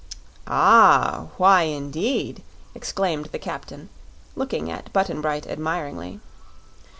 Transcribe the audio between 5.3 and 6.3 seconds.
admiringly.